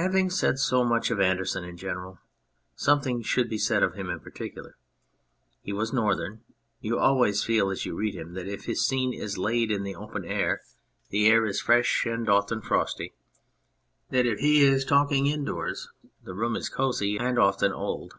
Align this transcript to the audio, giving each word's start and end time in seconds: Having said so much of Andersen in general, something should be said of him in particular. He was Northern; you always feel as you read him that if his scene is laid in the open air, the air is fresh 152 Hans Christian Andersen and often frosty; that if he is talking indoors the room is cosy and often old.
Having 0.00 0.30
said 0.30 0.58
so 0.58 0.82
much 0.82 1.10
of 1.10 1.20
Andersen 1.20 1.62
in 1.62 1.76
general, 1.76 2.20
something 2.74 3.20
should 3.20 3.50
be 3.50 3.58
said 3.58 3.82
of 3.82 3.92
him 3.96 4.08
in 4.08 4.18
particular. 4.18 4.78
He 5.60 5.74
was 5.74 5.92
Northern; 5.92 6.42
you 6.80 6.98
always 6.98 7.44
feel 7.44 7.68
as 7.68 7.84
you 7.84 7.94
read 7.94 8.14
him 8.14 8.32
that 8.32 8.48
if 8.48 8.64
his 8.64 8.82
scene 8.86 9.12
is 9.12 9.36
laid 9.36 9.70
in 9.70 9.82
the 9.82 9.94
open 9.94 10.24
air, 10.24 10.62
the 11.10 11.26
air 11.26 11.44
is 11.44 11.60
fresh 11.60 12.06
152 12.06 12.32
Hans 12.32 12.46
Christian 12.46 12.80
Andersen 12.80 13.04
and 13.04 13.10
often 13.10 13.14
frosty; 14.08 14.08
that 14.08 14.26
if 14.26 14.38
he 14.38 14.64
is 14.64 14.84
talking 14.86 15.26
indoors 15.26 15.90
the 16.24 16.32
room 16.32 16.56
is 16.56 16.70
cosy 16.70 17.18
and 17.18 17.38
often 17.38 17.70
old. 17.72 18.14